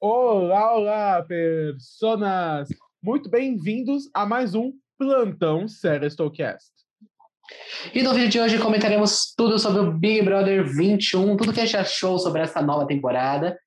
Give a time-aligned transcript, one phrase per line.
[0.00, 2.68] Olá, olá, personas!
[3.02, 6.70] Muito bem-vindos a mais um Plantão Serestocast.
[7.92, 11.64] E no vídeo de hoje comentaremos tudo sobre o Big Brother 21, tudo que a
[11.64, 13.58] gente achou sobre essa nova temporada.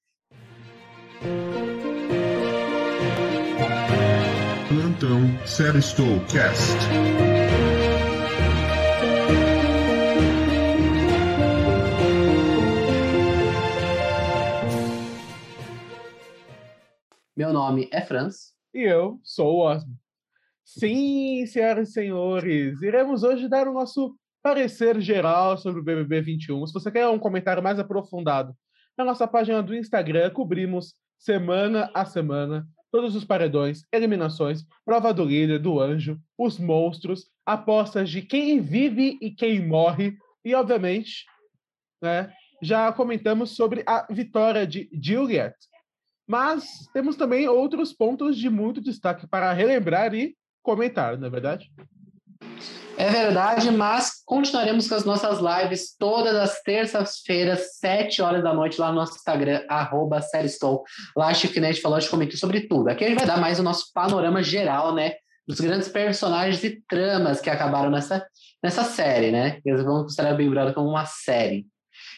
[4.70, 6.78] Plantão Serestocast.
[17.36, 18.54] Meu nome é Franz.
[18.74, 19.98] E eu sou o Osmo.
[20.66, 26.68] Sim, senhoras e senhores, iremos hoje dar o nosso parecer geral sobre o BBB 21.
[26.68, 28.54] Se você quer um comentário mais aprofundado,
[28.98, 35.24] na nossa página do Instagram cobrimos semana a semana todos os paredões, eliminações, prova do
[35.24, 41.26] líder, do anjo, os monstros, apostas de quem vive e quem morre e, obviamente,
[42.02, 45.56] né, já comentamos sobre a vitória de Juliet.
[46.32, 50.34] Mas temos também outros pontos de muito destaque para relembrar e
[50.64, 51.70] comentar, não é verdade?
[52.98, 58.80] É verdade, mas continuaremos com as nossas lives todas as terças-feiras, 7 horas da noite,
[58.80, 60.22] lá no nosso Instagram, arroba
[61.18, 62.88] Lá a Chifnet falou, a gente comentou sobre tudo.
[62.88, 65.16] Aqui a gente vai dar mais o nosso panorama geral, né?
[65.46, 68.26] Dos grandes personagens e tramas que acabaram nessa,
[68.64, 69.60] nessa série, né?
[69.66, 71.66] Eles vão considerar Big Brother como uma série.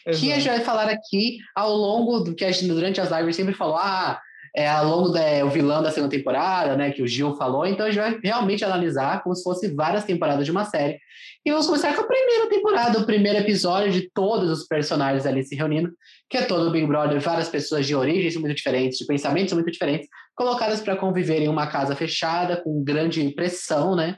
[0.06, 0.24] Exato.
[0.24, 3.36] Que a gente vai falar aqui ao longo do que a gente, durante as lives,
[3.36, 4.20] sempre falou, ah,
[4.54, 7.86] é, ao longo do é, vilão da segunda temporada, né, que o Gil falou, então
[7.86, 10.98] a gente vai realmente analisar como se fosse várias temporadas de uma série.
[11.44, 15.42] E vamos começar com a primeira temporada, o primeiro episódio de todos os personagens ali
[15.42, 15.92] se reunindo,
[16.30, 19.70] que é todo o Big Brother, várias pessoas de origens muito diferentes, de pensamentos muito
[19.70, 24.16] diferentes, colocadas para conviver em uma casa fechada, com grande pressão, né?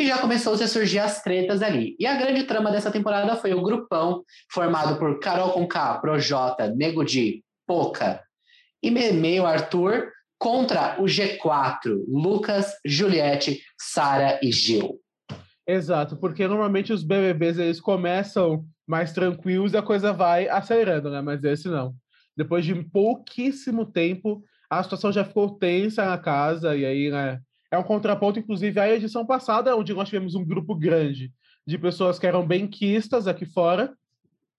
[0.00, 1.94] E já começou a surgir as tretas ali.
[2.00, 7.04] E a grande trama dessa temporada foi o grupão formado por Carol Conká, Projota, Nego
[7.04, 8.24] Di, Poca,
[8.82, 14.98] e meio Arthur contra o G4, Lucas, Juliette, Sara e Gil.
[15.68, 21.20] Exato, porque normalmente os BBBs eles começam mais tranquilos e a coisa vai acelerando, né?
[21.20, 21.94] Mas esse não.
[22.34, 27.38] Depois de pouquíssimo tempo, a situação já ficou tensa na casa e aí, né?
[27.70, 31.32] É um contraponto, inclusive, à edição passada, onde nós tivemos um grupo grande
[31.66, 33.94] de pessoas que eram benquistas aqui fora.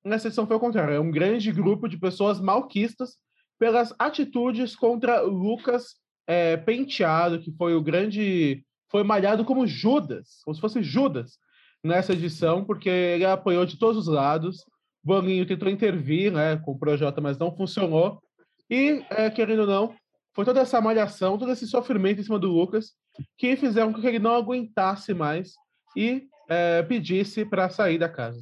[0.03, 3.17] Nessa edição foi o contrário, é um grande grupo de pessoas malquistas
[3.59, 5.95] pelas atitudes contra Lucas
[6.25, 8.63] é, Penteado, que foi o grande.
[8.89, 11.37] Foi malhado como Judas, como se fosse Judas
[11.83, 14.65] nessa edição, porque ele apoiou de todos os lados.
[15.03, 18.21] Boninho tentou intervir né, com o Projota, mas não funcionou.
[18.69, 19.95] E, é, querendo ou não,
[20.33, 22.93] foi toda essa malhação, todo esse sofrimento em cima do Lucas
[23.37, 25.53] que fizeram com que ele não aguentasse mais
[25.95, 28.39] e é, pedisse para sair da casa.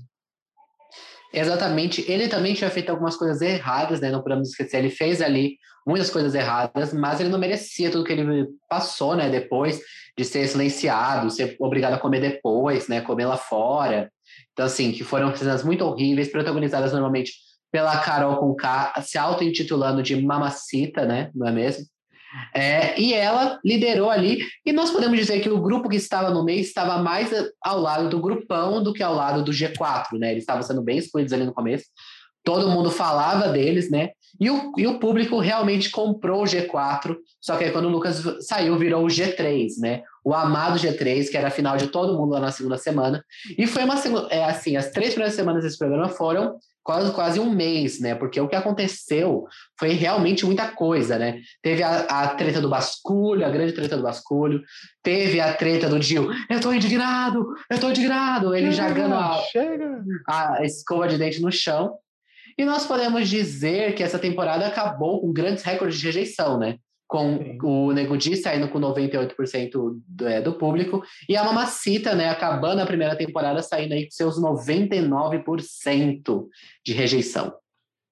[1.34, 2.10] Exatamente.
[2.10, 4.10] Ele também tinha feito algumas coisas erradas, né?
[4.10, 4.78] Não podemos esquecer.
[4.78, 9.30] Ele fez ali muitas coisas erradas, mas ele não merecia tudo que ele passou, né?
[9.30, 9.80] Depois
[10.18, 13.02] de ser silenciado, ser obrigado a comer depois, né?
[13.02, 14.12] Comer lá fora.
[14.52, 17.32] Então, assim, que foram cenas muito horríveis, protagonizadas normalmente
[17.72, 21.30] pela Carol com K, se auto-intitulando de Mamacita, né?
[21.36, 21.86] Não é mesmo?
[22.54, 26.44] É, e ela liderou ali, e nós podemos dizer que o grupo que estava no
[26.44, 27.32] meio estava mais
[27.62, 30.32] ao lado do grupão do que ao lado do G4, né?
[30.32, 31.86] Eles estavam sendo bem excluídos ali no começo.
[32.44, 34.10] Todo mundo falava deles, né?
[34.40, 38.24] E o, e o público realmente comprou o G4, só que aí quando o Lucas
[38.42, 40.04] saiu, virou o G3, né?
[40.30, 43.26] O amado G3, que era a final de todo mundo lá na segunda semana.
[43.58, 44.28] E foi uma segunda.
[44.30, 48.14] É assim, as três primeiras semanas desse programa foram quase, quase um mês, né?
[48.14, 49.48] Porque o que aconteceu
[49.80, 51.40] foi realmente muita coisa, né?
[51.64, 54.62] Teve a, a treta do basculho, a grande treta do basculho,
[55.02, 59.16] teve a treta do Gil, eu tô indignado, eu tô indignado, ele jogando
[60.28, 61.98] a, a escova de dente no chão.
[62.56, 66.78] E nós podemos dizer que essa temporada acabou com grandes recordes de rejeição, né?
[67.10, 67.58] Com Sim.
[67.64, 72.82] o Nego Di saindo com 98% do, é, do público, e a Mamacita, né, acabando
[72.82, 76.48] a primeira temporada, saindo aí com seus 99%
[76.86, 77.56] de rejeição.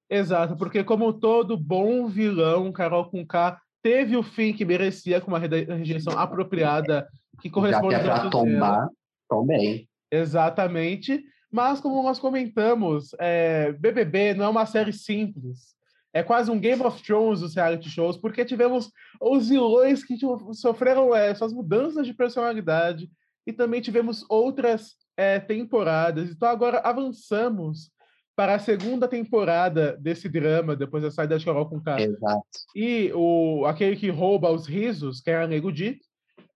[0.09, 5.27] Exato, porque como todo bom vilão, Carol com K teve o fim que merecia com
[5.27, 7.07] uma rejeição apropriada
[7.39, 8.89] que corresponde Já que é pra tombar,
[9.29, 9.87] também.
[10.11, 11.23] Exatamente.
[11.51, 15.76] Mas como nós comentamos, é, BBB não é uma série simples
[16.17, 18.91] é quase um Game of Thrones dos reality shows, porque tivemos
[19.21, 20.17] os vilões que
[20.53, 23.07] sofreram é, essas mudanças de personalidade
[23.45, 26.31] e também tivemos outras é, temporadas.
[26.31, 27.91] Então agora avançamos
[28.35, 32.01] para a segunda temporada desse drama, depois da saída de Carol com K.
[32.01, 32.47] Exato.
[32.75, 35.99] E o, aquele que rouba os risos, que era Nego Di,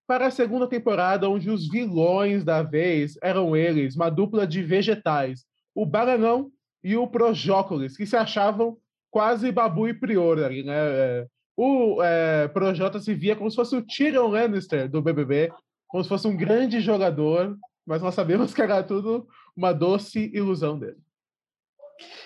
[0.07, 5.45] para a segunda temporada, onde os vilões da vez eram eles, uma dupla de vegetais,
[5.75, 6.51] o Baranão
[6.83, 8.77] e o Projócolis, que se achavam
[9.11, 10.73] quase Babu e Prior ali, né?
[10.75, 15.51] É, o é, Projota se via como se fosse o Tyrion Lannister do BBB,
[15.87, 17.55] como se fosse um grande jogador,
[17.85, 20.97] mas nós sabemos que era tudo uma doce ilusão dele.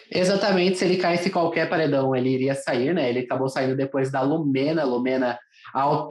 [0.09, 3.09] Exatamente, se ele caísse qualquer paredão, ele iria sair, né?
[3.09, 4.85] Ele acabou saindo depois da Lumena.
[4.85, 5.37] Lumena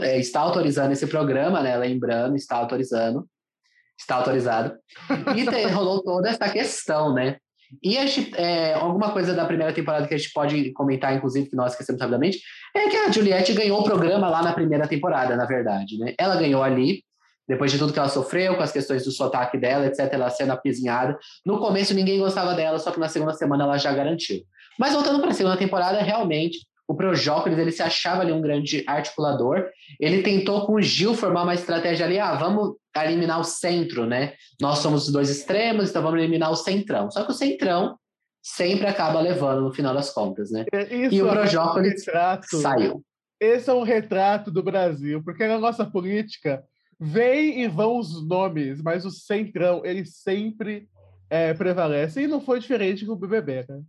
[0.00, 1.76] é, está autorizando esse programa, né?
[1.76, 3.26] Lembrando, está autorizando.
[3.98, 4.76] Está autorizado.
[5.36, 7.38] E rolou toda essa questão, né?
[7.82, 11.48] E a gente, é, alguma coisa da primeira temporada que a gente pode comentar, inclusive,
[11.48, 12.40] que nós esquecemos rapidamente,
[12.74, 16.14] é que a Juliette ganhou o programa lá na primeira temporada, na verdade, né?
[16.18, 17.02] Ela ganhou ali,
[17.48, 20.52] depois de tudo que ela sofreu, com as questões do sotaque dela, etc., ela sendo
[20.52, 21.18] apizinhada.
[21.44, 24.42] No começo ninguém gostava dela, só que na segunda semana ela já garantiu.
[24.78, 28.84] Mas voltando para a segunda temporada, realmente, o Projócolis, ele se achava ali um grande
[28.86, 29.66] articulador.
[29.98, 34.34] Ele tentou com o Gil formar uma estratégia ali, ah, vamos eliminar o centro, né?
[34.60, 37.10] Nós somos os dois extremos, então vamos eliminar o centrão.
[37.10, 37.98] Só que o centrão
[38.42, 40.64] sempre acaba levando no final das contas, né?
[40.72, 43.04] É, isso e o é um saiu.
[43.40, 46.62] Esse é um retrato do Brasil, porque na nossa política
[47.00, 50.88] vem e vão os nomes, mas o centrão, ele sempre
[51.28, 52.22] é, prevalece.
[52.22, 53.82] E não foi diferente com o BBB, né?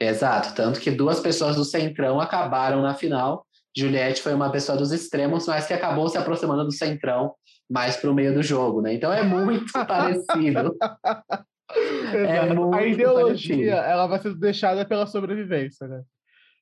[0.00, 3.44] Exato, tanto que duas pessoas do centrão acabaram na final.
[3.76, 7.34] Juliette foi uma pessoa dos extremos, mas que acabou se aproximando do centrão
[7.68, 8.94] mais para o meio do jogo, né?
[8.94, 10.76] Então é muito parecido.
[12.14, 13.90] É muito a ideologia parecido.
[13.90, 16.02] ela vai ser deixada pela sobrevivência, né?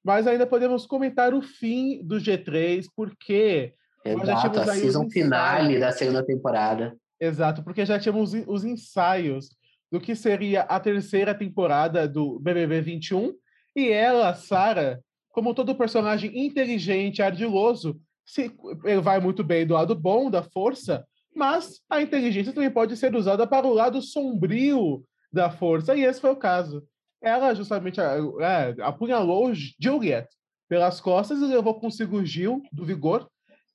[0.05, 3.73] Mas ainda podemos comentar o fim do G3, porque
[4.05, 6.97] Exato, a season finale da segunda temporada.
[7.21, 9.49] Exato, porque já tínhamos os- os ensaios
[9.91, 13.33] do que seria a terceira temporada do BBB 21,
[13.75, 15.01] e ela, Sara,
[15.31, 18.53] como todo personagem inteligente, ardiloso, se,
[18.85, 23.15] ele vai muito bem do lado bom da força, mas a inteligência também pode ser
[23.15, 26.83] usada para o lado sombrio da força, e esse foi o caso.
[27.23, 30.27] Ela justamente é, apunhalou Juliet
[30.69, 33.29] pelas costas e levou consigo Gil, do Vigor,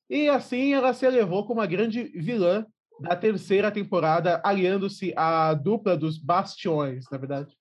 [0.10, 2.66] e assim ela se elevou como a grande vilã
[3.00, 7.52] da terceira temporada, aliando-se à dupla dos Bastiões, na verdade.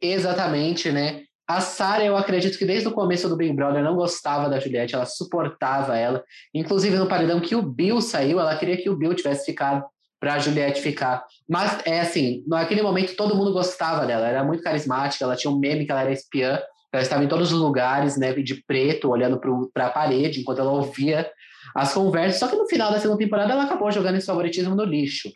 [0.00, 1.24] Exatamente, né?
[1.46, 4.94] A Sarah, eu acredito que desde o começo do Big Brother não gostava da Juliette,
[4.94, 6.22] ela suportava ela.
[6.54, 9.84] Inclusive no paredão que o Bill saiu, ela queria que o Bill tivesse ficado
[10.20, 11.24] para a Juliette ficar.
[11.48, 15.52] Mas é assim, naquele momento todo mundo gostava dela, ela era muito carismática, ela tinha
[15.52, 16.60] um meme que ela era espiã,
[16.92, 19.40] ela estava em todos os lugares, né, de preto, olhando
[19.72, 21.28] para a parede enquanto ela ouvia
[21.74, 22.38] as conversas.
[22.38, 25.28] Só que no final da segunda temporada ela acabou jogando esse favoritismo no lixo.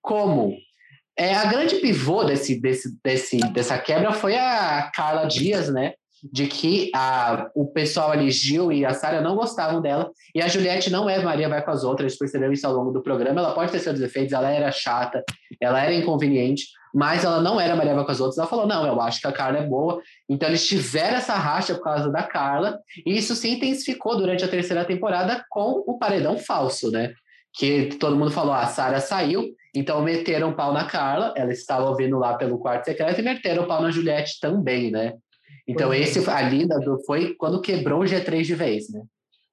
[0.00, 0.56] Como?
[1.18, 5.94] É, a grande pivô desse, desse, desse, dessa quebra foi a Carla Dias, né?
[6.22, 10.10] De que a, o pessoal ali, Gil e a Sara, não gostavam dela.
[10.34, 13.02] E a Juliette não é Maria vai com as outras, percebeu isso ao longo do
[13.02, 13.40] programa.
[13.40, 15.22] Ela pode ter seus defeitos, ela era chata,
[15.60, 18.38] ela era inconveniente, mas ela não era Maria vai com as outras.
[18.38, 20.00] Ela falou: não, eu acho que a Carla é boa.
[20.28, 24.48] Então eles tiveram essa racha por causa da Carla, e isso se intensificou durante a
[24.48, 27.12] terceira temporada com o paredão falso, né?
[27.52, 29.44] Que todo mundo falou: ah, a Sara saiu,
[29.74, 33.64] então meteram o pau na Carla, ela estava vindo lá pelo quarto secreto e meteram
[33.64, 35.14] o pau na Juliette também, né?
[35.66, 36.02] Então Pois é.
[36.02, 39.02] esse ali da- do- foi quando quebrou o G3 de vez, né?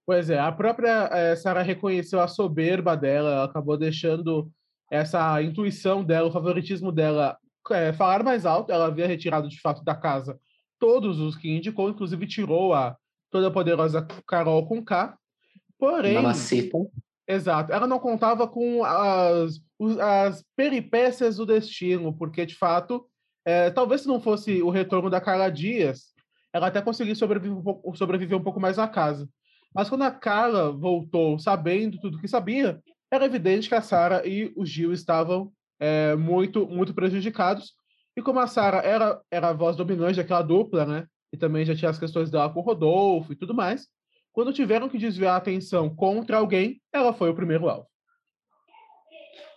[0.06, 4.50] Pois é, a própria Sarah reconheceu a soberba dela, ela acabou deixando
[4.92, 7.38] essa intuição dela, o favoritismo dela
[7.70, 8.72] eh, falar mais alto.
[8.72, 10.40] Ela havia retirado de fato da casa
[10.80, 12.98] todos os que indicou, inclusive tirou a
[13.30, 15.16] toda poderosa Carol com K.
[15.78, 16.76] Porém, Mamacita.
[17.30, 17.72] Exato.
[17.72, 19.62] Ela não contava com as,
[20.02, 23.06] as peripécias do destino, porque, de fato,
[23.46, 26.06] eh, talvez se não fosse o retorno da Carla Dias,
[26.52, 29.30] ela até conseguiria sobreviver um pouco, sobreviver um pouco mais na casa.
[29.76, 32.82] Mas quando a Carla voltou sabendo tudo que sabia,
[33.12, 37.74] era evidente que a Sara e o Gil estavam eh, muito, muito prejudicados.
[38.18, 41.06] E como a Sara era, era a voz dominante daquela dupla, né?
[41.32, 43.88] E também já tinha as questões dela com o Rodolfo e tudo mais,
[44.32, 47.88] quando tiveram que desviar a atenção contra alguém, ela foi o primeiro alvo.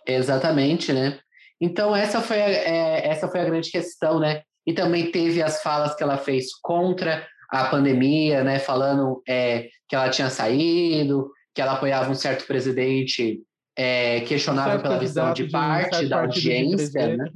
[0.07, 1.19] Exatamente, né?
[1.59, 4.43] Então essa foi a, é, essa foi a grande questão, né?
[4.65, 8.59] E também teve as falas que ela fez contra a pandemia, né?
[8.59, 13.41] Falando é, que ela tinha saído, que ela apoiava um certo presidente
[13.77, 17.31] é, questionável pela visão de parte certo da partido de audiência, né?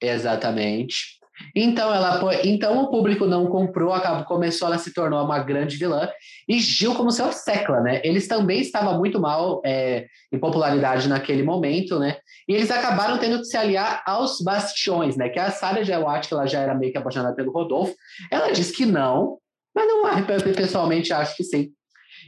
[0.00, 1.19] Exatamente.
[1.54, 6.08] Então ela então o público não comprou, acabou, começou, ela se tornou uma grande vilã.
[6.48, 8.00] E Gil como seu Secla, né?
[8.04, 12.16] Eles também estavam muito mal é, em popularidade naquele momento, né?
[12.48, 15.28] E eles acabaram tendo que se aliar aos bastiões, né?
[15.28, 17.94] Que a Sarah acho que ela já era meio que apaixonada pelo Rodolfo.
[18.30, 19.38] Ela disse que não,
[19.74, 21.70] mas não eu pessoalmente acho que sim.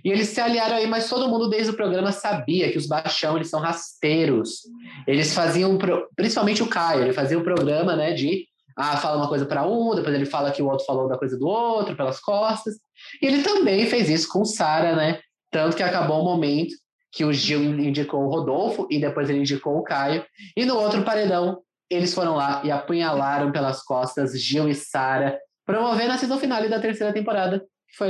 [0.04, 3.36] E eles se aliaram aí, mas todo mundo desde o programa sabia que os baixão,
[3.36, 4.62] eles são rasteiros.
[5.06, 5.78] Eles faziam,
[6.16, 9.94] principalmente o Caio, ele fazia o programa, né, de ah, fala uma coisa para um,
[9.94, 12.76] depois ele fala que o outro falou da coisa do outro, pelas costas.
[13.20, 15.20] E ele também fez isso com Sara, né?
[15.50, 16.74] Tanto que acabou o momento
[17.12, 20.24] que o Gil indicou o Rodolfo e depois ele indicou o Caio.
[20.56, 21.60] E no outro paredão,
[21.90, 26.80] eles foram lá e apunhalaram pelas costas Gil e Sara, promovendo a season finale da
[26.80, 28.08] terceira temporada, que foi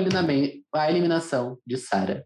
[0.73, 2.25] a eliminação de Sara.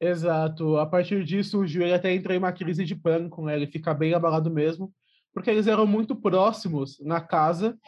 [0.00, 0.76] Exato.
[0.76, 3.56] A partir disso, o Gil até entrou em uma crise de pânico, né?
[3.56, 4.92] Ele fica bem abalado mesmo
[5.32, 7.78] porque eles eram muito próximos na casa.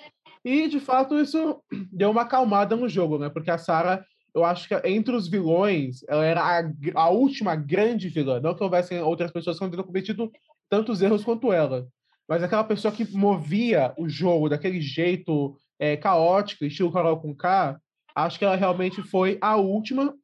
[0.45, 3.29] E, de fato, isso deu uma acalmada no jogo, né?
[3.29, 8.09] Porque a Sarah, eu acho que entre os vilões, ela era a, a última grande
[8.09, 8.41] vilã.
[8.41, 10.31] Não que houvessem outras pessoas que não cometido
[10.69, 11.87] tantos erros quanto ela.
[12.29, 17.79] Mas aquela pessoa que movia o jogo daquele jeito é, caótico, estilo Carol com K,
[18.15, 20.15] acho que ela realmente foi a última.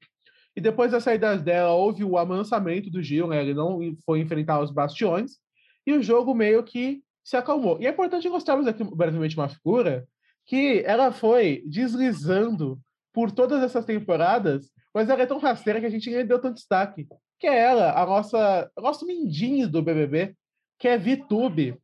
[0.57, 3.43] E depois das saídas dela, houve o amansamento do Gil, né?
[3.43, 5.33] Ele não foi enfrentar os bastiões.
[5.87, 7.81] E o jogo meio que se acalmou.
[7.81, 10.05] E é importante mostrarmos aqui brevemente uma figura
[10.45, 12.77] que ela foi deslizando
[13.13, 16.57] por todas essas temporadas, mas ela é tão rasteira que a gente nem deu tanto
[16.57, 17.07] destaque.
[17.39, 20.35] Que é ela, a nossa, o nosso mindinho do BBB,
[20.77, 21.79] que é VTube.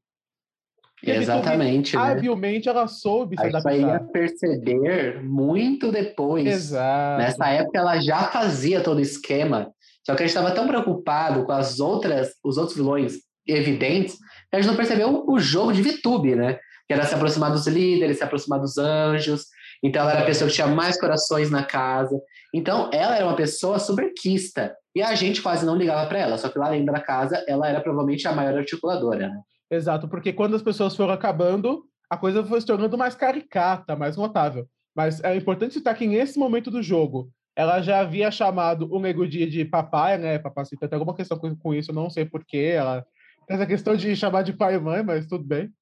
[0.98, 1.94] Que Exatamente.
[1.94, 2.02] Né?
[2.02, 3.76] Habilmente ela soube se adaptar.
[3.76, 6.44] ia perceber muito depois.
[6.44, 7.22] Exato.
[7.22, 9.72] Nessa época ela já fazia todo o esquema.
[10.04, 14.18] Só que a gente estava tão preocupado com as outras, os outros vilões evidentes
[14.52, 16.58] a gente não percebeu o jogo de VTube, né?
[16.86, 19.46] Que era se aproximar dos líderes, se aproximar dos anjos.
[19.82, 22.18] Então, ela era a pessoa que tinha mais corações na casa.
[22.54, 24.74] Então, ela era uma pessoa superquista.
[24.94, 26.38] E a gente quase não ligava para ela.
[26.38, 29.40] Só que lá dentro da casa, ela era provavelmente a maior articuladora, né?
[29.70, 34.16] Exato, porque quando as pessoas foram acabando, a coisa foi se tornando mais caricata, mais
[34.16, 34.66] notável.
[34.94, 39.26] Mas é importante citar que nesse momento do jogo, ela já havia chamado o Nego
[39.26, 40.38] de papai, né?
[40.38, 42.74] Papacito, tem alguma questão com isso, eu não sei porquê.
[42.76, 43.04] Ela
[43.48, 45.72] essa questão de chamar de pai e mãe, mas tudo bem.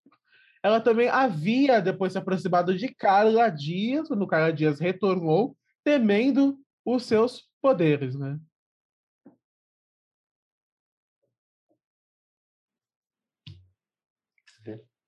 [0.62, 7.04] Ela também havia depois se aproximado de Carla Dias, quando Carla Dias retornou, temendo os
[7.04, 8.38] seus poderes, né?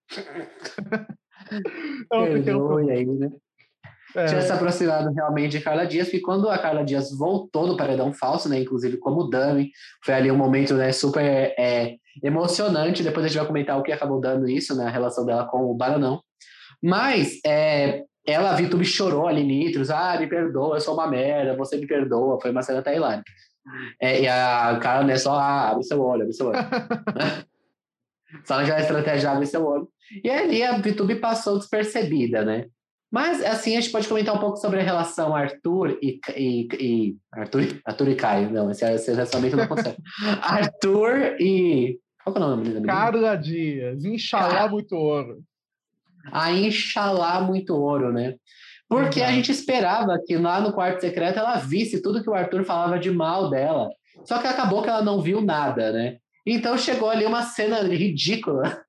[2.10, 3.30] Perdoe aí, né?
[4.16, 4.24] É.
[4.24, 8.14] Tinha se aproximado realmente de Carla Dias, porque quando a Carla Dias voltou do paredão
[8.14, 9.70] falso, né, inclusive como Dami,
[10.02, 11.22] foi ali um momento né, super
[11.58, 13.02] é, emocionante.
[13.02, 15.70] Depois a gente vai comentar o que acabou dando isso, né, a relação dela com
[15.70, 16.22] o Baranão.
[16.82, 21.54] Mas é, ela, a Vitube, chorou ali, Nitros, ah, me perdoa, eu sou uma merda,
[21.54, 22.40] você me perdoa.
[22.40, 23.22] Foi uma cena hilária.
[24.00, 26.58] É, e a Carla, né, só, ah, abre seu olho, abre seu olho.
[28.44, 29.88] só naquela estratégia, abre seu olho.
[30.24, 32.66] E ali a Vitube passou despercebida, né?
[33.10, 37.16] Mas, assim, a gente pode comentar um pouco sobre a relação Arthur e, e, e
[37.32, 38.50] Arthur, Arthur e Caio.
[38.50, 39.96] Não, esse, esse relacionamento não consegue.
[40.42, 41.98] Arthur e...
[42.24, 44.04] Qual é o nome da Carla Dias.
[44.04, 45.38] Inxalá muito ouro.
[46.32, 48.34] A Inxalá muito ouro, né?
[48.88, 49.26] Porque uhum.
[49.26, 52.98] a gente esperava que lá no quarto secreto ela visse tudo que o Arthur falava
[52.98, 53.88] de mal dela.
[54.24, 56.16] Só que acabou que ela não viu nada, né?
[56.44, 58.85] Então chegou ali uma cena ridícula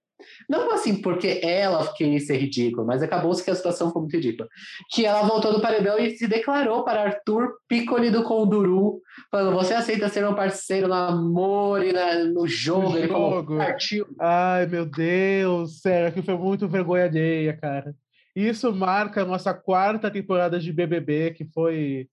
[0.50, 4.48] não assim porque ela queria ser ridícula, mas acabou-se que a situação foi muito ridícula.
[4.92, 9.74] Que ela voltou do paredão e se declarou para Arthur Piccoli do Conduru, falando: Você
[9.74, 12.92] aceita ser meu parceiro no amor e na, no jogo?
[12.92, 13.46] No Ele jogo.
[13.46, 14.08] falou: Partiu.
[14.20, 17.94] Ai, meu Deus, sério, que foi muito vergonha alheia, cara.
[18.36, 22.08] Isso marca a nossa quarta temporada de BBB, que foi,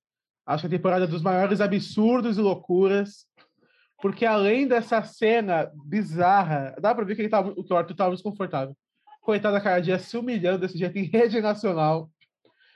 [0.46, 3.26] acho, a temporada dos maiores absurdos e loucuras
[4.04, 8.10] porque além dessa cena bizarra, dá pra ver que, ele tava, que o Arthur tava
[8.10, 8.76] desconfortável.
[9.22, 12.10] Coitada cara dia se humilhando desse jeito em rede nacional.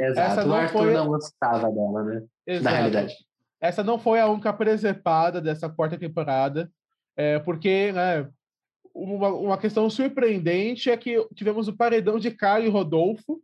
[0.01, 0.95] Exato, Essa não o Arthur foi...
[0.95, 2.25] não gostava dela, né?
[2.47, 2.65] Exato.
[2.65, 3.15] Na realidade.
[3.61, 6.73] Essa não foi a única presepada dessa quarta temporada,
[7.15, 8.27] é, porque né,
[8.95, 13.39] uma, uma questão surpreendente é que tivemos o paredão de Caio e Rodolfo.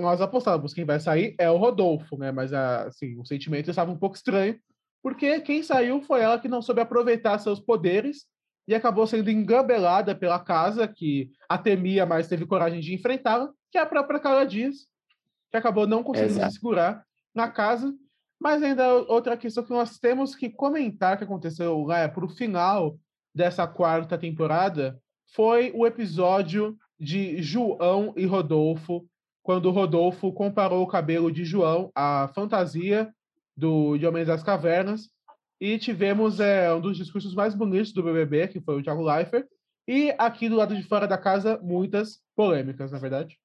[0.00, 2.32] Nós apostávamos quem vai sair é o Rodolfo, né?
[2.32, 4.58] Mas assim, o sentimento estava um pouco estranho,
[5.02, 8.26] porque quem saiu foi ela que não soube aproveitar seus poderes
[8.68, 13.78] e acabou sendo engambelada pela casa, que a temia, mas teve coragem de enfrentá-la, que
[13.78, 14.86] é a própria Carla Dias,
[15.50, 16.52] que acabou não conseguindo Exato.
[16.52, 17.04] se segurar
[17.34, 17.92] na casa.
[18.38, 22.96] Mas ainda outra questão que nós temos que comentar que aconteceu né, para o final
[23.34, 25.00] dessa quarta temporada
[25.34, 29.06] foi o episódio de João e Rodolfo,
[29.42, 33.12] quando Rodolfo comparou o cabelo de João à fantasia
[33.60, 35.08] do de Homens das Cavernas.
[35.60, 39.46] E tivemos é, um dos discursos mais bonitos do BBB, que foi o Thiago Leifert.
[39.86, 43.36] E aqui do lado de fora da casa, muitas polêmicas, na verdade.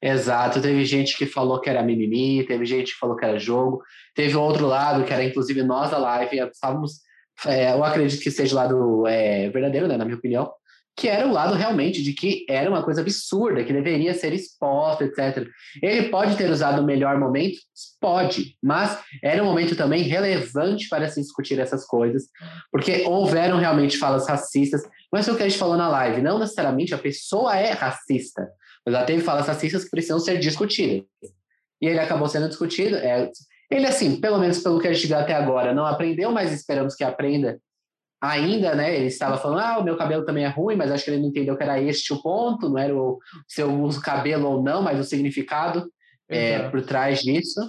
[0.00, 3.82] Exato, teve gente que falou que era mimimi, teve gente que falou que era jogo,
[4.14, 7.00] teve outro lado que era inclusive nós da live, estávamos,
[7.46, 10.52] é, eu acredito que seja o lado é, verdadeiro, né, na minha opinião,
[10.96, 15.04] que era o lado realmente de que era uma coisa absurda, que deveria ser exposta,
[15.04, 15.46] etc.
[15.82, 17.58] Ele pode ter usado o melhor momento?
[18.00, 22.24] Pode, mas era um momento também relevante para se discutir essas coisas,
[22.70, 26.38] porque houveram realmente falas racistas, mas foi o que a gente falou na live, não
[26.38, 28.48] necessariamente a pessoa é racista,
[28.84, 31.06] mas ela teve falas racistas que precisam ser discutidas.
[31.80, 32.96] E ele acabou sendo discutido.
[32.96, 33.28] É,
[33.70, 36.94] ele, assim, pelo menos pelo que a gente viu até agora, não aprendeu, mas esperamos
[36.94, 37.58] que aprenda
[38.22, 38.94] ainda, né?
[38.94, 41.28] Ele estava falando, ah, o meu cabelo também é ruim, mas acho que ele não
[41.28, 44.80] entendeu que era este o ponto, não era o se eu uso cabelo ou não,
[44.80, 45.90] mas o significado
[46.28, 47.60] é, por trás disso.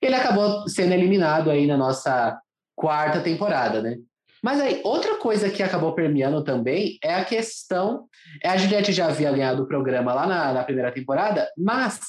[0.00, 2.40] Ele acabou sendo eliminado aí na nossa
[2.74, 3.98] quarta temporada, né?
[4.42, 8.06] Mas aí, outra coisa que acabou permeando também é a questão.
[8.42, 12.00] É, a Juliette já havia ganhado o programa lá na, na primeira temporada, mas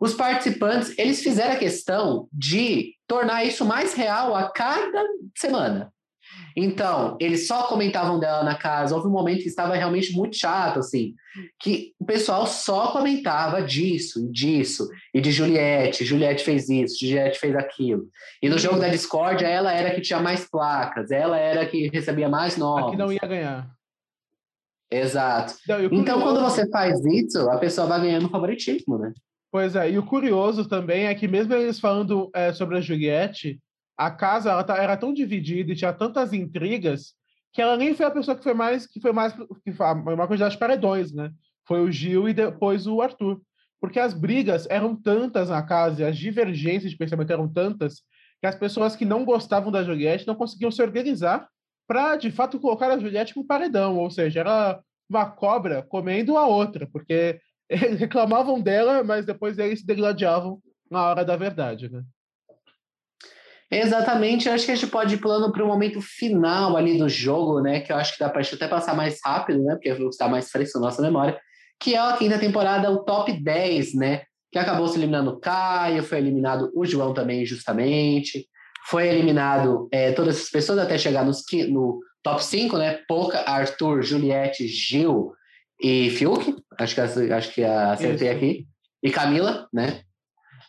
[0.00, 5.04] os participantes eles fizeram a questão de tornar isso mais real a cada
[5.36, 5.92] semana.
[6.56, 8.94] Então, eles só comentavam dela na casa.
[8.94, 11.14] Houve um momento que estava realmente muito chato, assim,
[11.60, 16.04] que o pessoal só comentava disso, disso, e de Juliette.
[16.04, 18.08] Juliette fez isso, Juliette fez aquilo.
[18.42, 22.28] E no jogo da Discord, ela era que tinha mais placas, ela era que recebia
[22.28, 22.90] mais nomes.
[22.90, 23.70] que não ia ganhar.
[24.90, 25.54] Exato.
[25.68, 29.12] Não, então, quando você faz isso, a pessoa vai ganhando favoritismo, né?
[29.50, 33.58] Pois é, e o curioso também é que mesmo eles falando é, sobre a Juliette,
[33.96, 37.14] a casa ela tá, era tão dividida e tinha tantas intrigas
[37.52, 39.32] que ela nem foi a pessoa que foi mais que foi mais
[39.64, 41.30] que foi uma quantidade de paredões, né?
[41.66, 43.40] Foi o Gil e depois o Arthur,
[43.80, 48.02] porque as brigas eram tantas na casa e as divergências de pensamento eram tantas
[48.40, 51.48] que as pessoas que não gostavam da Juliette não conseguiam se organizar
[51.86, 56.46] para de fato colocar a Juliette no paredão, ou seja, era uma cobra comendo a
[56.46, 60.60] outra, porque eles reclamavam dela, mas depois eles se degladiavam
[60.90, 62.02] na hora da verdade, né?
[63.70, 67.08] Exatamente, eu acho que a gente pode ir plano para o momento final ali do
[67.08, 67.80] jogo, né?
[67.80, 69.74] Que eu acho que dá para até passar mais rápido, né?
[69.74, 71.38] Porque está mais fresco na nossa memória,
[71.80, 74.22] que é a quinta temporada, o top 10, né?
[74.52, 78.46] Que acabou se eliminando o Caio, foi eliminado o João também, justamente.
[78.88, 83.00] Foi eliminado é, todas essas pessoas até chegar nos, no top 5, né?
[83.08, 85.32] Poca, Arthur, Juliette, Gil
[85.80, 86.54] e Fiuk.
[86.78, 88.36] Acho que, acho que acertei Isso.
[88.36, 88.66] aqui.
[89.02, 90.02] E Camila, né?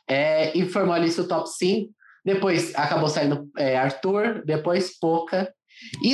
[0.09, 1.95] É, e formou ali o top 5
[2.27, 5.49] depois acabou saindo é, Arthur, depois Poca.
[6.03, 6.13] E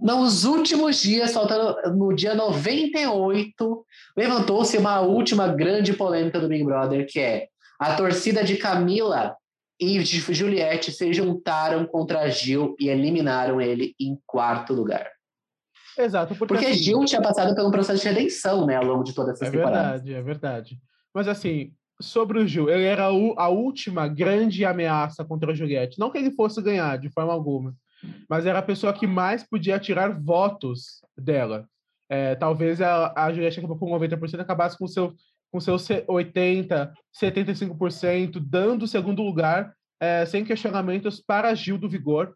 [0.00, 3.86] nos últimos dias, faltando no dia 98,
[4.16, 9.36] levantou-se uma última grande polêmica do Big Brother, que é a torcida de Camila
[9.78, 15.06] e de Juliette se juntaram contra Gil e eliminaram ele em quarto lugar.
[15.98, 16.34] Exato.
[16.34, 19.34] Porque, porque assim, Gil tinha passado pelo processo de redenção, né, ao longo de todas
[19.34, 20.00] essas é temporadas.
[20.00, 20.78] É verdade, é verdade.
[21.12, 25.98] Mas assim, sobre o Gil, ele era a última grande ameaça contra a Juliette.
[25.98, 27.74] Não que ele fosse ganhar de forma alguma,
[28.28, 31.66] mas era a pessoa que mais podia tirar votos dela.
[32.10, 35.14] É, talvez a, a Juliette acabou com 90% acabasse com seu
[35.50, 42.34] com seus 80, 75%, dando o segundo lugar é, sem questionamentos para Gil do Vigor.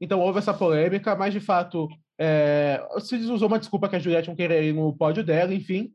[0.00, 4.28] Então houve essa polêmica, mas de fato é, se usou uma desculpa que a Juliette
[4.28, 5.92] não queria ir no pódio dela, enfim.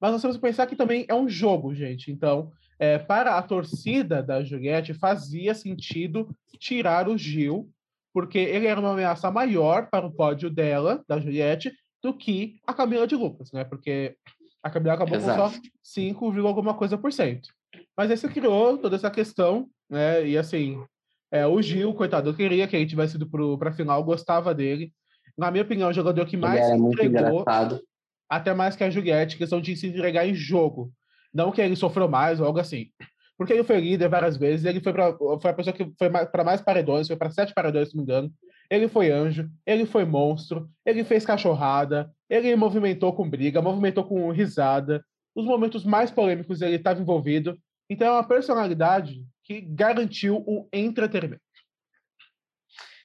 [0.00, 2.10] Mas nós temos que pensar que também é um jogo, gente.
[2.10, 6.28] Então, é, para a torcida da Juliette, fazia sentido
[6.58, 7.70] tirar o Gil,
[8.12, 12.72] porque ele era uma ameaça maior para o pódio dela, da Juliette, do que a
[12.72, 13.64] Camila de Lucas, né?
[13.64, 14.16] Porque
[14.62, 15.40] a Camila acabou Exato.
[15.40, 17.48] com só 5, alguma coisa por cento.
[17.96, 20.26] Mas esse criou toda essa questão, né?
[20.26, 20.82] E assim,
[21.30, 23.28] é, o Gil, coitado, eu queria que ele tivesse ido
[23.58, 24.92] para a final, gostava dele.
[25.36, 27.44] Na minha opinião, o jogador que mais ele entregou.
[27.44, 27.82] Muito
[28.28, 30.92] até mais que a Juliette, questão de se entregar em jogo.
[31.32, 32.90] Não que ele sofreu mais ou algo assim.
[33.36, 36.44] Porque ele foi líder várias vezes, ele foi, pra, foi a pessoa que foi para
[36.44, 38.32] mais paredões, foi para sete paredões, se não me engano.
[38.70, 44.30] Ele foi anjo, ele foi monstro, ele fez cachorrada, ele movimentou com briga, movimentou com
[44.30, 45.04] risada.
[45.34, 47.58] Os momentos mais polêmicos ele estava envolvido.
[47.88, 51.42] Então é uma personalidade que garantiu o entretenimento.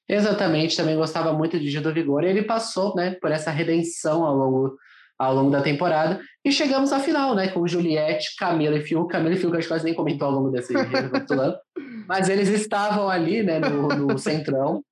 [0.08, 4.36] Exatamente, também gostava muito de Gil do Vigor ele passou né, por essa redenção ao
[4.36, 4.78] longo
[5.22, 6.20] ao longo da temporada.
[6.44, 7.50] E chegamos à final, né?
[7.50, 9.12] Com Juliette, Camila e Fiuk.
[9.12, 11.58] Camila e Fiuk a gente quase nem comentou ao longo desse recapitulando.
[12.08, 13.60] Mas eles estavam ali, né?
[13.60, 14.84] No, no centrão.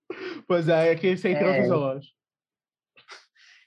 [0.47, 1.61] Pois é, aquele centrão é...
[1.61, 2.13] fisiológico.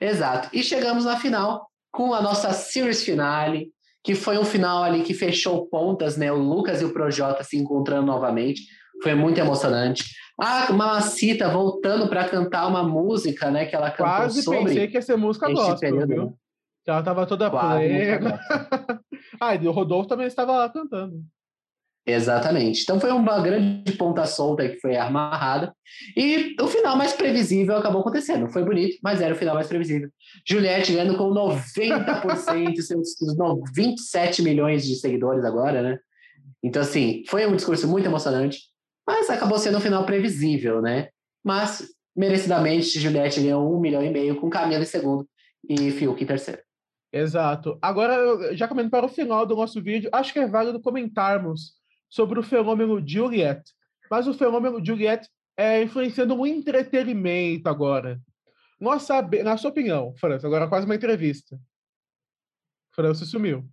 [0.01, 0.49] Exato.
[0.53, 3.71] E chegamos na final com a nossa series finale,
[4.05, 6.31] que foi um final ali que fechou pontas, né?
[6.31, 8.63] O Lucas e o Projota se encontrando novamente.
[9.03, 10.05] Foi muito emocionante.
[10.41, 13.67] A Mamacita voltando para cantar uma música, né?
[13.67, 14.65] Que ela cantou Quase sobre.
[14.65, 16.39] pensei que ia ser música gospel, período, viu?
[16.87, 18.41] Ela estava toda plena.
[19.41, 21.23] ah, e o Rodolfo também estava lá cantando.
[22.05, 22.83] Exatamente.
[22.83, 25.73] Então foi uma grande ponta solta que foi amarrada.
[26.17, 28.49] E o final mais previsível acabou acontecendo.
[28.49, 30.11] Foi bonito, mas era o final mais previsível.
[30.45, 33.15] Juliette ganhando com 90%, seus
[33.75, 35.99] 27 milhões de seguidores agora, né?
[36.63, 38.59] Então, assim, foi um discurso muito emocionante,
[39.07, 41.09] mas acabou sendo um final previsível, né?
[41.45, 45.27] Mas, merecidamente, Juliette ganhou um milhão e meio com Camila em segundo
[45.69, 46.61] e Fiuk em terceiro.
[47.13, 47.79] Exato.
[47.83, 51.75] Agora, já caminhando para o final do nosso vídeo, acho que é válido comentarmos
[52.09, 53.73] sobre o fenômeno Juliette.
[54.11, 58.19] Mas o fenômeno Juliette é influenciando no entretenimento agora.
[58.81, 59.43] Nós sabe...
[59.43, 61.61] Na sua opinião, França, agora quase uma entrevista.
[62.95, 63.69] França sumiu.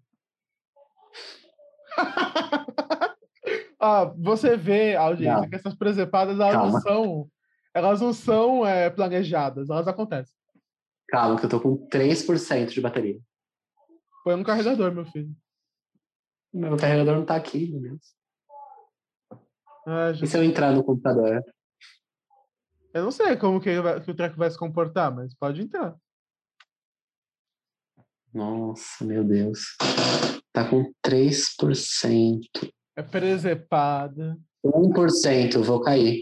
[3.79, 5.49] ah, você vê, audiência, não.
[5.49, 7.29] que essas presepadas elas não são,
[7.73, 10.35] elas não são é, planejadas, elas acontecem.
[11.07, 13.19] Calma, que eu tô com 3% de bateria.
[14.23, 15.35] Põe no carregador, meu filho.
[16.53, 18.15] Meu carregador não tá aqui, meu Deus.
[19.85, 20.25] Ah, já...
[20.25, 21.43] E se eu entrar no computador?
[22.93, 25.95] Eu não sei como que, vai, que o treco vai se comportar, mas pode entrar.
[28.33, 29.75] Nossa, meu Deus.
[30.51, 32.41] Tá com 3%.
[32.95, 34.37] É presepada.
[34.65, 36.21] 1%, vou cair.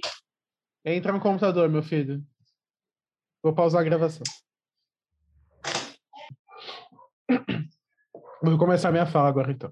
[0.86, 2.24] Entra no computador, meu filho.
[3.42, 4.24] Vou pausar a gravação.
[8.42, 9.72] Vou começar minha fala agora, então.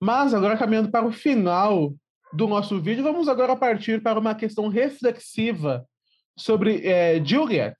[0.00, 1.94] Mas, agora caminhando para o final
[2.32, 5.86] do nosso vídeo, vamos agora partir para uma questão reflexiva
[6.36, 7.76] sobre é, Juliet.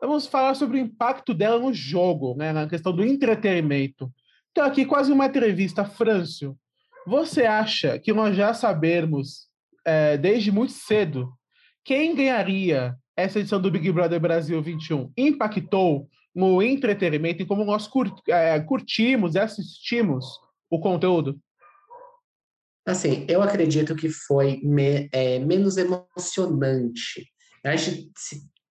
[0.00, 4.10] Vamos falar sobre o impacto dela no jogo, né, na questão do entretenimento.
[4.50, 5.84] Então, aqui quase uma entrevista.
[5.84, 6.56] Frâncio,
[7.06, 9.48] você acha que nós já sabemos,
[9.84, 11.30] é, desde muito cedo,
[11.84, 15.12] quem ganharia essa edição do Big Brother Brasil 21?
[15.16, 16.08] Impactou
[16.40, 17.88] no entretenimento e como nós
[18.26, 20.24] é, curtimos e assistimos
[20.70, 21.38] o conteúdo?
[22.86, 27.26] Assim, eu acredito que foi me, é, menos emocionante.
[27.62, 28.10] A gente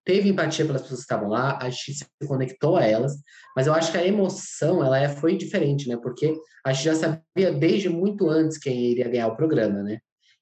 [0.03, 3.13] teve empatia pelas pessoas que estavam lá, a gente se conectou a elas,
[3.55, 5.95] mas eu acho que a emoção ela é, foi diferente, né?
[5.95, 6.34] Porque
[6.65, 9.99] a gente já sabia desde muito antes quem iria ganhar o programa, né?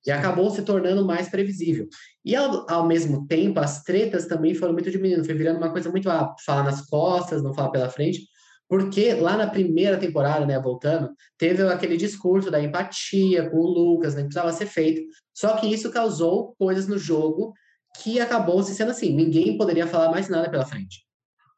[0.07, 1.87] E acabou se tornando mais previsível.
[2.23, 5.91] E ao, ao mesmo tempo, as tretas também foram muito diminuindo, foi virando uma coisa
[5.91, 8.21] muito ah, falar nas costas, não falar pela frente,
[8.69, 14.15] porque lá na primeira temporada, né, voltando, teve aquele discurso da empatia com o Lucas,
[14.15, 15.01] né, que precisava ser feito.
[15.33, 17.53] Só que isso causou coisas no jogo
[18.01, 21.05] que acabou se sendo assim, ninguém poderia falar mais nada pela frente.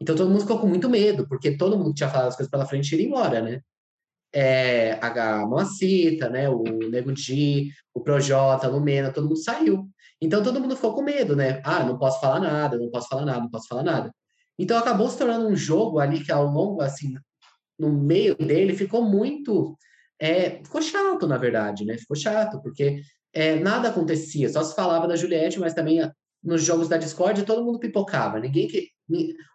[0.01, 2.49] Então todo mundo ficou com muito medo, porque todo mundo que tinha falado as coisas
[2.49, 3.61] pela frente iria embora, né?
[4.33, 9.89] É, a Moacita, né, o Nego Di, o Projota, a Lumena, todo mundo saiu.
[10.21, 11.61] Então todo mundo ficou com medo, né?
[11.63, 14.13] Ah, não posso falar nada, não posso falar nada, não posso falar nada.
[14.57, 17.15] Então acabou se tornando um jogo ali que ao longo, assim,
[17.79, 19.77] no meio dele, ficou muito.
[20.19, 21.97] É, ficou chato, na verdade, né?
[21.97, 25.99] Ficou chato, porque é, nada acontecia, só se falava da Juliette, mas também
[26.43, 28.39] nos jogos da Discord todo mundo pipocava.
[28.39, 28.89] Ninguém que.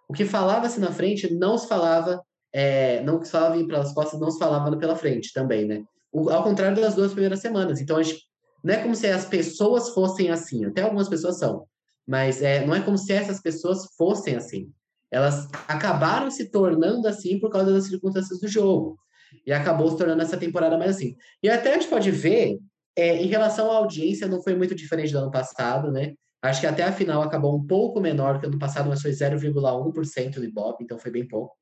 [0.09, 2.23] O que falava-se na frente não se falava,
[2.55, 5.83] é, não se falava pelas costas, não se falava pela frente também, né?
[6.13, 7.81] O, ao contrário das duas primeiras semanas.
[7.81, 8.23] Então, a gente,
[8.63, 11.67] não é como se as pessoas fossem assim, até algumas pessoas são,
[12.07, 14.73] mas é, não é como se essas pessoas fossem assim
[15.15, 18.99] elas acabaram se tornando assim por causa das circunstâncias do jogo.
[19.47, 21.17] E acabou se tornando essa temporada mais assim.
[21.41, 22.59] E até a gente pode ver,
[22.97, 26.15] é, em relação à audiência, não foi muito diferente do ano passado, né?
[26.43, 30.35] Acho que até a final acabou um pouco menor que ano passado, mas foi 0,1%
[30.35, 31.55] do Ibope, então foi bem pouco.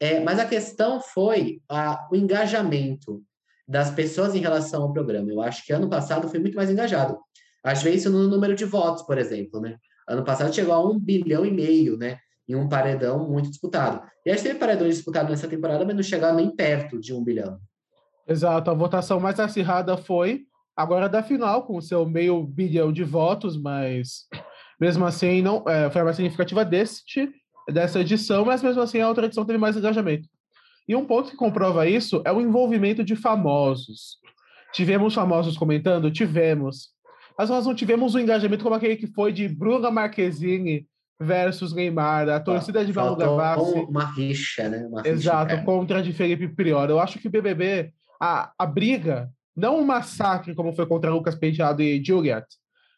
[0.00, 3.22] É, mas a questão foi a, o engajamento
[3.66, 5.30] das pessoas em relação ao programa.
[5.30, 7.18] Eu acho que ano passado foi muito mais engajado.
[7.62, 9.76] Às vezes no número de votos, por exemplo, né?
[10.08, 12.18] Ano passado chegou a um bilhão e meio, né?
[12.48, 14.02] em um paredão muito disputado.
[14.24, 17.22] E a gente teve paredões disputados nessa temporada, mas não chegaram nem perto de um
[17.22, 17.58] bilhão.
[18.26, 23.56] Exato, a votação mais acirrada foi agora da final, com seu meio bilhão de votos,
[23.60, 24.26] mas
[24.80, 27.30] mesmo assim não é, foi a mais significativa deste,
[27.70, 30.28] dessa edição, mas mesmo assim a outra edição teve mais engajamento.
[30.88, 34.16] E um ponto que comprova isso é o envolvimento de famosos.
[34.72, 36.10] Tivemos famosos comentando?
[36.10, 36.88] Tivemos.
[37.38, 40.86] Mas nós não tivemos um engajamento como aquele que foi de Bruna Marquezine
[41.20, 43.80] versus Neymar, a torcida de Manu Gavassi.
[43.80, 44.86] Uma rixa, né?
[44.86, 46.88] Uma exato, rixa, contra a de Felipe Prior.
[46.88, 51.34] Eu acho que o BBB, a, a briga, não um massacre como foi contra Lucas
[51.34, 52.46] Penteado e Juliet,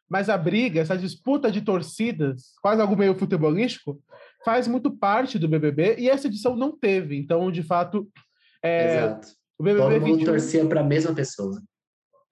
[0.09, 4.01] mas a briga, essa disputa de torcidas, quase algo meio futebolístico,
[4.45, 7.17] faz muito parte do BBB e essa edição não teve.
[7.17, 8.09] Então, de fato,
[8.63, 9.29] é, Exato.
[9.59, 10.09] o BBB Todo 21...
[10.09, 11.61] mundo torcia para a mesma pessoa.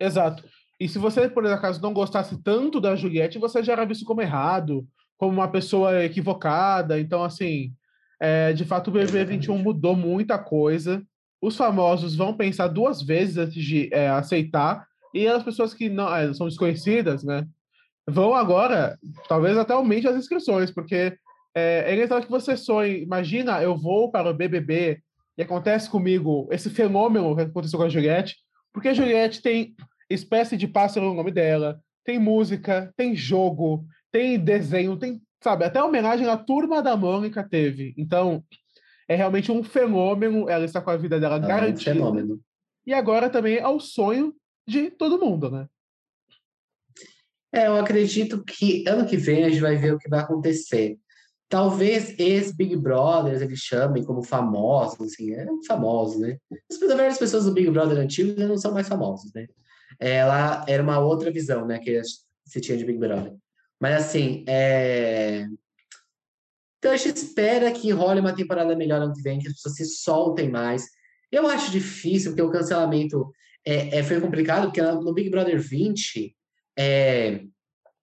[0.00, 0.44] Exato.
[0.80, 4.22] E se você, por acaso, não gostasse tanto da Juliette, você já era visto como
[4.22, 7.00] errado, como uma pessoa equivocada.
[7.00, 7.72] Então, assim,
[8.20, 11.02] é, de fato, o BBB 21 mudou muita coisa.
[11.40, 16.14] Os famosos vão pensar duas vezes antes de é, aceitar E as pessoas que não
[16.14, 17.46] eh, são desconhecidas, né?
[18.08, 21.16] Vão agora, talvez até aumente as inscrições, porque
[21.54, 23.02] é, é inevitável que você sonhe.
[23.02, 25.00] Imagina, eu vou para o BBB
[25.36, 28.36] e acontece comigo esse fenômeno que aconteceu com a Juliette,
[28.72, 29.74] porque a Juliette tem
[30.10, 35.82] espécie de pássaro no nome dela, tem música, tem jogo, tem desenho, tem, sabe, até
[35.82, 37.94] homenagem à turma da Mônica teve.
[37.96, 38.42] Então,
[39.06, 41.92] é realmente um fenômeno, ela está com a vida dela É um garantida.
[41.92, 42.40] fenômeno.
[42.86, 44.34] E agora também é o sonho
[44.66, 45.66] de todo mundo, né?
[47.52, 50.98] É, eu acredito que ano que vem a gente vai ver o que vai acontecer.
[51.48, 56.38] Talvez ex-Big Brothers eles chamem como famosos, assim, é famosos, né?
[56.70, 59.46] As várias pessoas do Big Brother antigo não são mais famosos, né?
[59.98, 62.00] Ela era uma outra visão, né, que
[62.44, 63.34] se tinha de Big Brother.
[63.80, 65.46] Mas assim, é...
[66.78, 69.76] então a gente espera que role uma temporada melhor ano que vem, que as pessoas
[69.76, 70.84] se soltem mais.
[71.32, 73.32] Eu acho difícil, porque o cancelamento
[73.64, 76.34] é, é, foi complicado, porque no Big Brother 20
[76.78, 77.42] é,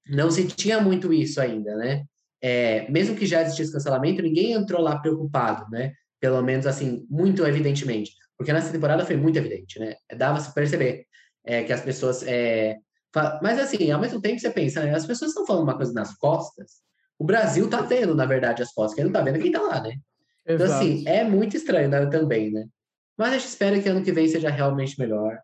[0.07, 2.05] não se tinha muito isso ainda, né?
[2.47, 5.93] É, mesmo que já existisse cancelamento, ninguém entrou lá preocupado, né?
[6.19, 8.11] Pelo menos assim, muito evidentemente.
[8.37, 9.95] Porque nessa temporada foi muito evidente, né?
[10.15, 11.07] Dava-se perceber
[11.43, 12.21] é, que as pessoas.
[12.21, 12.75] é,
[13.41, 14.93] Mas assim, ao mesmo tempo você pensa, né?
[14.93, 16.83] As pessoas estão falando uma coisa nas costas.
[17.17, 18.93] O Brasil tá vendo, na verdade, as costas.
[18.93, 19.95] Quem não tá vendo quem tá lá, né?
[20.45, 20.83] Então, Exato.
[20.83, 22.67] assim, é muito estranho né, também, né?
[23.17, 25.39] Mas a gente espera que ano que vem seja realmente melhor.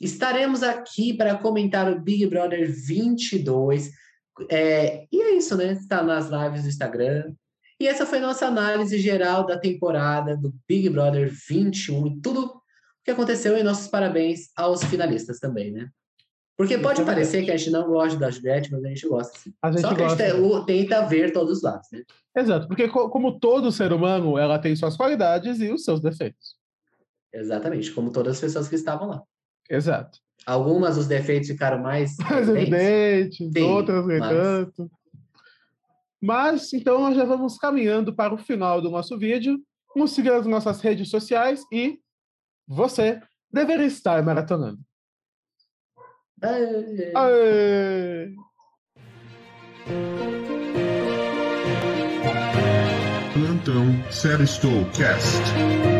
[0.00, 3.90] Estaremos aqui para comentar o Big Brother 22.
[4.50, 5.72] É, e é isso, né?
[5.72, 7.32] Está nas lives do Instagram.
[7.80, 12.60] E essa foi nossa análise geral da temporada do Big Brother 21 e tudo o
[13.04, 13.56] que aconteceu.
[13.56, 15.88] E nossos parabéns aos finalistas também, né?
[16.56, 17.06] Porque pode Exatamente.
[17.14, 19.38] parecer que a gente não gosta da Juliette, mas a gente gosta.
[19.38, 19.52] sim.
[19.62, 20.28] A gente Só que a gosta.
[20.28, 22.02] gente te- tenta ver todos os lados, né?
[22.36, 26.56] Exato, porque co- como todo ser humano, ela tem suas qualidades e os seus defeitos.
[27.32, 29.22] Exatamente, como todas as pessoas que estavam lá.
[29.70, 30.18] Exato.
[30.48, 33.38] Algumas os defeitos ficaram mais Mais evidentes.
[33.40, 34.90] evidentes, Sim, outras nem mas- tanto.
[36.20, 39.58] Mas, então, nós já vamos caminhando para o final do nosso vídeo.
[39.94, 41.98] Nos siga nas nossas redes sociais e
[42.66, 43.20] você
[43.52, 44.78] deveria estar maratonando.
[46.42, 48.34] É, Aê!
[53.34, 54.46] Plantão Série
[54.96, 55.97] Cast.